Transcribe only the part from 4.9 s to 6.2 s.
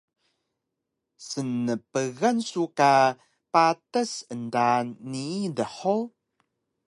nii dhug?